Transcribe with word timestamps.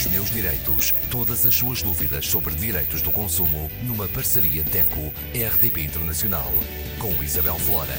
Os 0.00 0.06
meus 0.06 0.30
direitos. 0.30 0.92
Todas 1.12 1.44
as 1.44 1.54
suas 1.54 1.82
dúvidas 1.82 2.24
sobre 2.24 2.54
direitos 2.54 3.02
do 3.02 3.12
consumo 3.12 3.70
numa 3.86 4.08
parceria 4.08 4.62
DECO-RDP 4.62 5.82
Internacional. 5.82 6.46
Com 6.98 7.22
Isabel 7.22 7.56
Flora. 7.56 7.92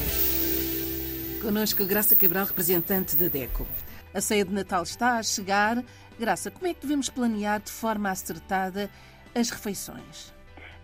Conosco 1.43 1.85
Graça 1.85 2.15
Cabral, 2.15 2.45
representante 2.45 3.15
da 3.15 3.27
DECO. 3.27 3.67
A 4.15 4.19
ceia 4.19 4.43
de 4.43 4.51
Natal 4.51 4.81
está 4.81 5.19
a 5.19 5.21
chegar. 5.21 5.83
Graça, 6.19 6.49
como 6.49 6.65
é 6.65 6.73
que 6.73 6.81
devemos 6.81 7.07
planear 7.07 7.59
de 7.59 7.71
forma 7.71 8.09
acertada 8.09 8.89
as 9.35 9.51
refeições? 9.51 10.33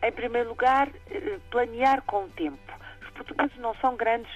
Em 0.04 0.12
primeiro 0.12 0.50
lugar, 0.50 0.88
eh, 1.10 1.40
planear 1.50 2.04
com 2.04 2.26
o 2.26 2.30
tempo. 2.30 2.72
Os 3.02 3.10
portugueses 3.10 3.58
não 3.58 3.74
são 3.82 3.98
grandes 3.98 4.32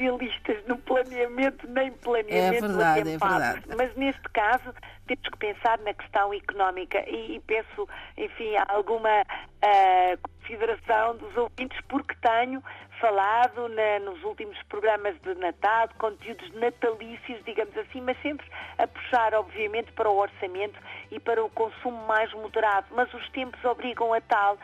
especialistas 0.00 0.66
no 0.66 0.76
planeamento 0.78 1.68
nem 1.68 1.92
planeamento 1.92 2.64
é 2.64 2.68
verdade, 2.68 3.00
é 3.00 3.04
verdade. 3.04 3.62
mas 3.76 3.94
neste 3.96 4.28
caso 4.32 4.74
temos 5.06 5.28
que 5.28 5.38
pensar 5.38 5.78
na 5.80 5.92
questão 5.92 6.32
económica 6.32 6.98
e, 7.08 7.36
e 7.36 7.40
peço, 7.40 7.88
enfim, 8.16 8.54
alguma 8.68 9.22
uh, 9.22 10.28
consideração 10.40 11.16
dos 11.16 11.36
ouvintes 11.36 11.78
porque 11.88 12.14
tenho 12.22 12.62
falado 13.00 13.68
na, 13.70 13.98
nos 14.00 14.22
últimos 14.22 14.56
programas 14.64 15.18
de 15.22 15.34
Natal, 15.34 15.88
de 15.88 15.94
conteúdos 15.94 16.52
natalícios, 16.52 17.42
digamos 17.44 17.76
assim, 17.76 18.00
mas 18.02 18.20
sempre 18.20 18.46
a 18.78 18.86
puxar, 18.86 19.34
obviamente, 19.34 19.90
para 19.92 20.08
o 20.08 20.16
orçamento 20.16 20.78
e 21.10 21.18
para 21.18 21.42
o 21.42 21.48
consumo 21.50 22.06
mais 22.06 22.32
moderado. 22.34 22.86
Mas 22.90 23.12
os 23.14 23.28
tempos 23.30 23.64
obrigam 23.64 24.12
a 24.12 24.20
tal 24.20 24.54
uh, 24.54 24.58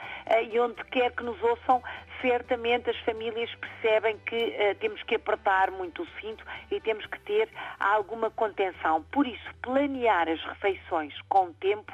e 0.52 0.60
onde 0.60 0.84
quer 0.84 1.10
que 1.12 1.24
nos 1.24 1.42
ouçam, 1.42 1.82
certamente 2.20 2.90
as 2.90 2.98
famílias 3.00 3.52
percebem 3.54 4.18
que 4.18 4.36
uh, 4.36 4.74
temos 4.80 5.02
que 5.04 5.14
apertar 5.14 5.70
muito 5.70 6.02
o 6.02 6.08
cinto 6.20 6.44
e 6.70 6.78
temos 6.80 7.06
que 7.06 7.18
ter 7.20 7.48
alguma 7.80 8.30
contenção. 8.30 9.02
Por 9.04 9.26
isso, 9.26 9.54
planear 9.62 10.28
as 10.28 10.42
refeições 10.44 11.14
com 11.28 11.52
tempo 11.54 11.92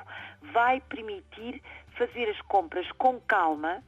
vai 0.52 0.80
permitir 0.80 1.62
fazer 1.96 2.28
as 2.28 2.40
compras 2.42 2.90
com 2.92 3.20
calma 3.20 3.82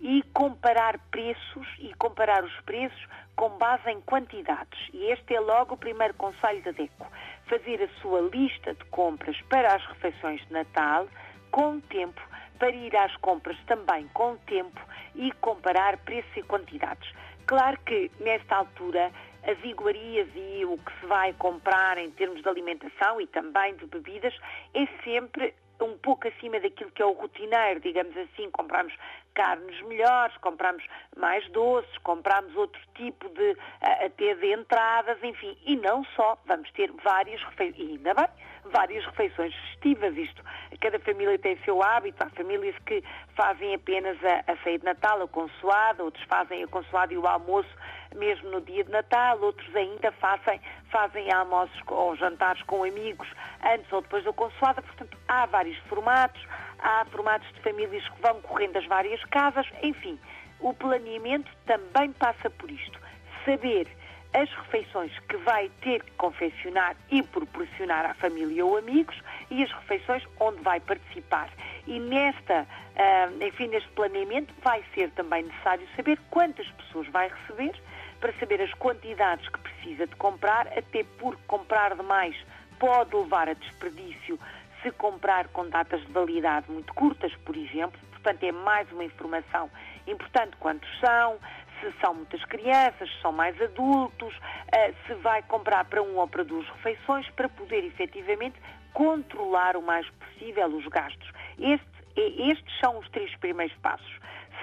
e 0.00 0.22
comparar 0.32 0.98
preços 1.10 1.66
e 1.78 1.92
comparar 1.94 2.42
os 2.42 2.60
preços 2.62 3.06
com 3.36 3.50
base 3.58 3.90
em 3.90 4.00
quantidades. 4.00 4.88
E 4.92 5.04
este 5.12 5.34
é 5.34 5.40
logo 5.40 5.74
o 5.74 5.78
primeiro 5.78 6.14
conselho 6.14 6.62
da 6.62 6.70
DECO. 6.70 7.06
Fazer 7.46 7.82
a 7.82 8.00
sua 8.00 8.20
lista 8.20 8.74
de 8.74 8.84
compras 8.86 9.40
para 9.48 9.74
as 9.74 9.84
refeições 9.86 10.40
de 10.46 10.52
Natal 10.52 11.06
com 11.50 11.80
tempo, 11.80 12.20
para 12.58 12.70
ir 12.70 12.96
às 12.96 13.14
compras 13.16 13.58
também 13.66 14.06
com 14.08 14.36
tempo 14.38 14.80
e 15.14 15.32
comparar 15.32 15.96
preços 15.98 16.36
e 16.36 16.42
quantidades. 16.42 17.10
Claro 17.46 17.78
que, 17.84 18.10
nesta 18.20 18.56
altura, 18.56 19.10
as 19.42 19.58
iguarias 19.64 20.28
e 20.34 20.64
o 20.64 20.78
que 20.78 21.00
se 21.00 21.06
vai 21.06 21.32
comprar 21.34 21.98
em 21.98 22.10
termos 22.12 22.42
de 22.42 22.48
alimentação 22.48 23.20
e 23.20 23.26
também 23.26 23.74
de 23.76 23.86
bebidas 23.86 24.34
é 24.74 24.86
sempre 25.02 25.54
um 25.84 25.96
pouco 25.98 26.28
acima 26.28 26.60
daquilo 26.60 26.90
que 26.90 27.02
é 27.02 27.06
o 27.06 27.12
rotineiro, 27.12 27.80
digamos 27.80 28.16
assim, 28.16 28.50
compramos 28.50 28.94
carnes 29.34 29.80
melhores, 29.82 30.36
compramos 30.38 30.84
mais 31.16 31.48
doces, 31.50 31.96
compramos 31.98 32.54
outro 32.56 32.80
tipo 32.94 33.28
de 33.30 33.56
até 33.80 34.34
de 34.34 34.52
entradas, 34.52 35.22
enfim, 35.22 35.56
e 35.64 35.76
não 35.76 36.04
só, 36.16 36.38
vamos 36.46 36.70
ter 36.72 36.90
várias 37.04 37.42
refeições, 37.42 37.78
e 37.78 37.92
ainda 37.92 38.14
bem, 38.14 38.28
várias 38.66 39.04
refeições 39.06 39.54
festivas, 39.54 40.16
isto, 40.16 40.42
cada 40.80 40.98
família 41.00 41.38
tem 41.38 41.54
o 41.54 41.64
seu 41.64 41.82
hábito, 41.82 42.22
há 42.24 42.30
famílias 42.30 42.76
que 42.86 43.02
fazem 43.36 43.74
apenas 43.74 44.18
a, 44.24 44.52
a 44.52 44.56
ceia 44.58 44.78
de 44.78 44.84
Natal, 44.84 45.22
a 45.22 45.28
consoada, 45.28 46.02
outros 46.02 46.24
fazem 46.24 46.64
a 46.64 46.68
consoada 46.68 47.12
e 47.12 47.18
o 47.18 47.26
almoço 47.26 47.68
mesmo 48.16 48.50
no 48.50 48.60
dia 48.60 48.84
de 48.84 48.90
Natal, 48.90 49.40
outros 49.40 49.74
ainda 49.74 50.12
fazem, 50.12 50.60
fazem 50.90 51.32
almoços 51.32 51.80
ou 51.86 52.16
jantares 52.16 52.62
com 52.62 52.84
amigos 52.84 53.28
antes 53.64 53.90
ou 53.92 54.02
depois 54.02 54.24
da 54.24 54.32
consoada, 54.32 54.82
portanto 54.82 55.16
há 55.28 55.46
vários 55.46 55.76
formatos, 55.88 56.42
há 56.78 57.04
formatos 57.06 57.48
de 57.54 57.60
famílias 57.60 58.06
que 58.08 58.22
vão 58.22 58.40
correndo 58.42 58.76
as 58.76 58.86
várias 58.86 59.22
casas, 59.26 59.66
enfim, 59.82 60.18
o 60.60 60.74
planeamento 60.74 61.50
também 61.66 62.12
passa 62.12 62.50
por 62.50 62.70
isto. 62.70 62.98
Saber 63.44 63.86
as 64.32 64.48
refeições 64.50 65.12
que 65.28 65.36
vai 65.38 65.70
ter 65.80 66.02
que 66.02 66.10
confeccionar 66.12 66.96
e 67.10 67.22
proporcionar 67.22 68.06
à 68.06 68.14
família 68.14 68.64
ou 68.64 68.76
amigos 68.76 69.16
e 69.50 69.62
as 69.62 69.72
refeições 69.72 70.24
onde 70.38 70.60
vai 70.62 70.78
participar. 70.80 71.50
E 71.86 71.98
nesta, 71.98 72.62
uh, 72.62 73.44
enfim, 73.44 73.68
neste 73.68 73.88
planeamento 73.90 74.54
vai 74.62 74.84
ser 74.94 75.10
também 75.10 75.42
necessário 75.42 75.86
saber 75.96 76.18
quantas 76.30 76.68
pessoas 76.68 77.08
vai 77.08 77.28
receber 77.28 77.72
para 78.20 78.32
saber 78.34 78.60
as 78.62 78.72
quantidades 78.74 79.48
que 79.48 79.58
precisa 79.58 80.06
de 80.06 80.14
comprar, 80.16 80.66
até 80.68 81.04
porque 81.18 81.42
comprar 81.46 81.96
demais 81.96 82.36
pode 82.78 83.14
levar 83.16 83.48
a 83.48 83.54
desperdício 83.54 84.38
se 84.82 84.90
comprar 84.92 85.48
com 85.48 85.68
datas 85.68 86.00
de 86.00 86.12
validade 86.12 86.70
muito 86.70 86.92
curtas, 86.94 87.34
por 87.44 87.56
exemplo. 87.56 87.98
Portanto, 88.10 88.42
é 88.42 88.52
mais 88.52 88.90
uma 88.92 89.04
informação 89.04 89.70
importante 90.06 90.56
quantos 90.58 90.88
são, 91.00 91.38
se 91.80 91.92
são 92.00 92.14
muitas 92.14 92.44
crianças, 92.44 93.10
se 93.10 93.20
são 93.20 93.32
mais 93.32 93.60
adultos, 93.60 94.34
eh, 94.72 94.92
se 95.06 95.14
vai 95.14 95.42
comprar 95.42 95.84
para 95.84 96.02
uma 96.02 96.22
ou 96.22 96.28
para 96.28 96.44
duas 96.44 96.68
refeições, 96.68 97.28
para 97.30 97.48
poder 97.48 97.84
efetivamente 97.84 98.56
controlar 98.92 99.76
o 99.76 99.82
mais 99.82 100.08
possível 100.10 100.66
os 100.68 100.86
gastos. 100.86 101.30
Este, 101.58 101.86
estes 102.16 102.78
são 102.80 102.98
os 102.98 103.08
três 103.10 103.34
primeiros 103.36 103.76
passos. 103.78 104.18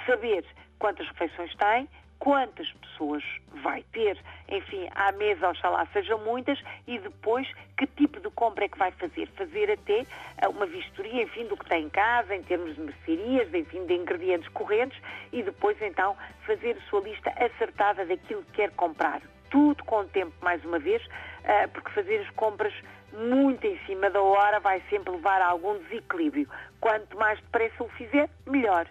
Saber 0.05 0.45
quantas 0.79 1.07
refeições 1.07 1.53
tem, 1.55 1.87
quantas 2.19 2.71
pessoas 2.73 3.23
vai 3.61 3.83
ter, 3.91 4.17
enfim, 4.49 4.87
à 4.95 5.11
mesa, 5.13 5.49
oxalá 5.49 5.87
sejam 5.93 6.19
muitas, 6.19 6.59
e 6.85 6.99
depois 6.99 7.47
que 7.77 7.87
tipo 7.87 8.19
de 8.19 8.29
compra 8.31 8.65
é 8.65 8.67
que 8.67 8.77
vai 8.77 8.91
fazer. 8.91 9.27
Fazer 9.29 9.71
até 9.71 10.05
eh, 10.37 10.47
uma 10.47 10.65
vistoria, 10.65 11.23
enfim, 11.23 11.45
do 11.47 11.57
que 11.57 11.65
tem 11.65 11.85
em 11.85 11.89
casa, 11.89 12.35
em 12.35 12.43
termos 12.43 12.75
de 12.75 12.81
mercearias, 12.81 13.53
enfim, 13.53 13.85
de 13.85 13.93
ingredientes 13.93 14.47
correntes, 14.49 14.99
e 15.31 15.43
depois 15.43 15.81
então 15.81 16.15
fazer 16.45 16.77
a 16.77 16.89
sua 16.89 17.01
lista 17.01 17.29
acertada 17.37 18.05
daquilo 18.05 18.43
que 18.43 18.53
quer 18.53 18.71
comprar. 18.71 19.21
Tudo 19.49 19.83
com 19.85 20.01
o 20.01 20.05
tempo, 20.05 20.33
mais 20.41 20.63
uma 20.65 20.79
vez, 20.79 21.01
eh, 21.43 21.67
porque 21.67 21.91
fazer 21.91 22.19
as 22.19 22.29
compras 22.31 22.73
muito 23.13 23.65
em 23.65 23.77
cima 23.85 24.09
da 24.09 24.21
hora 24.21 24.59
vai 24.59 24.81
sempre 24.89 25.11
levar 25.11 25.41
a 25.41 25.47
algum 25.47 25.77
desequilíbrio. 25.79 26.47
Quanto 26.79 27.17
mais 27.17 27.39
depressa 27.39 27.83
o 27.83 27.89
fizer, 27.89 28.29
melhor. 28.45 28.87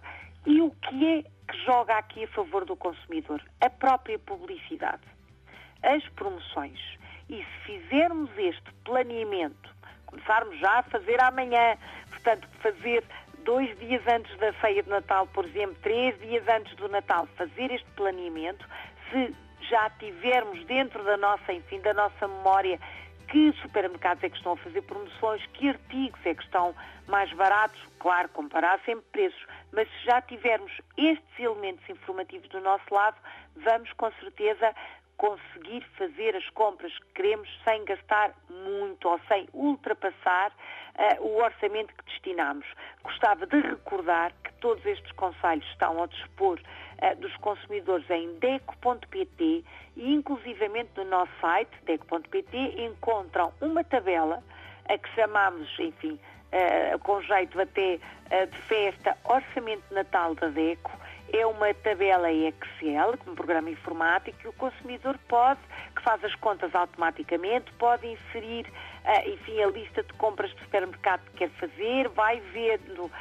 E 0.47 0.61
o 0.63 0.71
que 0.71 1.07
é 1.19 1.36
que 1.49 1.57
joga 1.65 1.97
aqui 1.99 2.25
a 2.25 2.29
favor 2.29 2.65
do 2.65 2.77
consumidor? 2.77 3.43
A 3.61 3.71
própria 3.71 4.19
publicidade, 4.19 5.03
as 5.83 6.07
promoções. 6.11 6.81
E 7.29 7.43
se 7.43 7.61
fizermos 7.65 8.31
este 8.37 8.73
planeamento, 8.85 9.75
começarmos 10.07 10.59
já 10.59 10.79
a 10.79 10.83
fazer 10.85 11.21
amanhã, 11.23 11.77
portanto, 12.11 12.49
fazer 12.61 13.05
dois 13.45 13.77
dias 13.79 14.03
antes 14.09 14.37
da 14.39 14.53
ceia 14.55 14.83
de 14.83 14.89
Natal, 14.89 15.27
por 15.29 15.45
exemplo, 15.45 15.77
três 15.83 16.19
dias 16.21 16.47
antes 16.49 16.75
do 16.77 16.89
Natal, 16.89 17.27
fazer 17.37 17.71
este 17.71 17.89
planeamento, 17.93 18.67
se 19.11 19.35
já 19.69 19.91
tivermos 19.91 20.65
dentro 20.67 21.03
da 21.05 21.17
nossa, 21.17 21.53
enfim, 21.53 21.81
da 21.81 21.95
nossa 21.95 22.29
memória 22.29 22.79
que 23.29 23.53
supermercados 23.63 24.23
é 24.23 24.29
que 24.29 24.37
estão 24.37 24.53
a 24.53 24.57
fazer 24.57 24.83
promoções, 24.83 25.45
que 25.55 25.69
artigos 25.69 26.21
é 26.25 26.35
que 26.35 26.43
estão 26.43 26.75
mais 27.07 27.33
baratos, 27.33 27.81
claro, 27.99 28.29
comparar 28.31 28.81
sempre 28.85 29.05
preços, 29.13 29.47
mas 29.73 29.89
se 29.89 30.05
já 30.05 30.21
tivermos 30.23 30.73
estes 30.97 31.39
elementos 31.39 31.89
informativos 31.89 32.49
do 32.49 32.61
nosso 32.61 32.93
lado, 32.93 33.17
vamos 33.57 33.93
com 33.95 34.11
certeza 34.21 34.75
conseguir 35.17 35.83
fazer 35.97 36.37
as 36.37 36.49
compras. 36.51 36.93
Que 36.99 37.07
queremos 37.15 37.49
sem 37.65 37.85
gastar 37.85 38.33
muito 38.51 39.09
ou 39.09 39.21
sem 39.29 39.49
ultrapassar 39.53 40.51
uh, 40.51 41.23
o 41.23 41.43
orçamento 41.43 41.95
que 41.95 42.05
destinamos. 42.05 42.67
Gostava 43.03 43.47
de 43.47 43.61
recordar 43.61 44.33
todos 44.61 44.85
estes 44.87 45.11
conselhos 45.13 45.67
estão 45.71 45.99
ao 45.99 46.07
dispor 46.07 46.59
uh, 46.59 47.17
dos 47.21 47.35
consumidores 47.37 48.09
em 48.11 48.39
deco.pt 48.39 49.65
e 49.97 50.15
inclusivamente 50.15 50.91
no 50.97 51.05
nosso 51.05 51.33
site, 51.41 51.71
deco.pt, 51.85 52.57
encontram 52.85 53.53
uma 53.61 53.85
tabela 53.85 54.43
a 54.89 54.99
que 54.99 55.09
chamamos, 55.15 55.69
enfim, 55.79 56.19
uh, 56.53 56.99
com 57.01 57.21
jeito 57.23 57.61
até 57.61 57.99
de 58.29 58.59
festa, 58.63 59.17
Orçamento 59.25 59.85
de 59.89 59.95
Natal 59.95 60.35
da 60.35 60.49
DECO, 60.49 60.91
é 61.33 61.47
uma 61.47 61.73
tabela 61.75 62.31
Excel, 62.31 63.15
um 63.27 63.35
programa 63.35 63.71
informático, 63.71 64.39
que 64.39 64.49
o 64.49 64.53
consumidor 64.53 65.19
pode, 65.29 65.61
que 65.95 66.03
faz 66.03 66.23
as 66.25 66.35
contas 66.37 66.75
automaticamente, 66.75 67.73
pode 67.75 68.07
inserir, 68.07 68.67
uh, 69.05 69.29
enfim, 69.29 69.61
a 69.61 69.67
lista 69.67 70.03
de 70.03 70.13
compras 70.15 70.53
do 70.55 70.61
supermercado 70.61 71.23
que 71.27 71.39
quer 71.39 71.51
fazer, 71.51 72.09
vai 72.11 72.41
vendo 72.53 73.05
uh, 73.05 73.13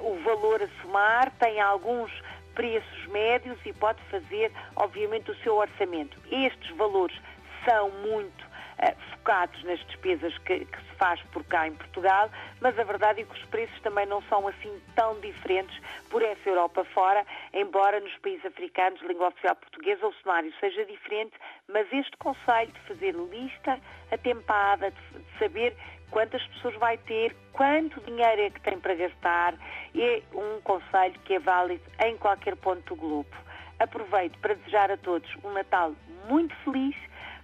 o 0.00 0.16
valor 0.22 0.62
a 0.62 0.68
somar, 0.82 1.30
tem 1.38 1.60
alguns 1.60 2.10
preços 2.54 3.06
médios 3.06 3.58
e 3.64 3.72
pode 3.72 4.00
fazer, 4.04 4.52
obviamente, 4.76 5.30
o 5.30 5.36
seu 5.36 5.56
orçamento. 5.56 6.18
Estes 6.30 6.76
valores 6.76 7.16
são 7.64 7.90
muito 7.90 8.44
uh, 8.44 9.00
focados 9.12 9.62
nas 9.64 9.78
despesas 9.86 10.36
que, 10.38 10.64
que, 10.64 10.78
se 10.78 10.92
faz 10.96 11.20
por 11.32 11.44
cá 11.44 11.66
em 11.66 11.74
Portugal, 11.74 12.30
mas 12.60 12.78
a 12.78 12.84
verdade 12.84 13.22
é 13.22 13.24
que 13.24 13.32
os 13.32 13.44
preços 13.46 13.80
também 13.80 14.06
não 14.06 14.22
são 14.22 14.46
assim 14.46 14.80
tão 14.94 15.18
diferentes 15.20 15.76
por 16.10 16.22
essa 16.22 16.48
Europa 16.48 16.84
fora, 16.84 17.24
embora 17.52 17.98
nos 18.00 18.16
países 18.18 18.44
africanos, 18.46 19.00
língua 19.02 19.28
oficial 19.28 19.56
portuguesa, 19.56 20.06
o 20.06 20.14
cenário 20.22 20.52
seja 20.60 20.84
diferente, 20.84 21.32
mas 21.68 21.92
este 21.92 22.16
conselho 22.18 22.70
de 22.70 22.80
fazer 22.80 23.14
lista 23.14 23.80
atempada, 24.12 24.90
de, 24.90 25.18
de 25.18 25.38
saber 25.38 25.76
quantas 26.12 26.46
pessoas 26.48 26.76
vai 26.76 26.96
ter, 26.98 27.34
quanto 27.52 28.00
dinheiro 28.02 28.42
é 28.42 28.50
que 28.50 28.60
tem 28.60 28.78
para 28.78 28.94
gastar. 28.94 29.54
É 29.96 30.22
um 30.32 30.60
conselho 30.60 31.18
que 31.24 31.34
é 31.34 31.40
válido 31.40 31.82
em 32.04 32.16
qualquer 32.18 32.54
ponto 32.56 32.94
do 32.94 33.00
globo. 33.00 33.36
Aproveito 33.80 34.38
para 34.38 34.54
desejar 34.54 34.92
a 34.92 34.96
todos 34.96 35.28
um 35.42 35.50
Natal 35.50 35.92
muito 36.28 36.54
feliz, 36.62 36.94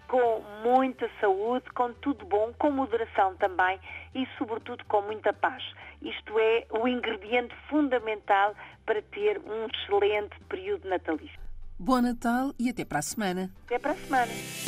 com 0.06 0.42
muita 0.62 1.10
saúde, 1.20 1.68
com 1.74 1.92
tudo 1.94 2.24
bom, 2.24 2.52
com 2.58 2.70
moderação 2.70 3.34
também 3.36 3.80
e, 4.14 4.26
sobretudo, 4.38 4.84
com 4.84 5.02
muita 5.02 5.32
paz. 5.32 5.62
Isto 6.00 6.38
é 6.38 6.66
o 6.70 6.86
ingrediente 6.86 7.54
fundamental 7.68 8.54
para 8.86 9.02
ter 9.02 9.38
um 9.40 9.66
excelente 9.66 10.38
período 10.48 10.88
natalício. 10.88 11.38
Bom 11.78 12.00
Natal 12.00 12.52
e 12.58 12.70
até 12.70 12.84
para 12.84 13.00
a 13.00 13.02
semana. 13.02 13.50
Até 13.66 13.78
para 13.78 13.92
a 13.92 13.94
semana. 13.94 14.67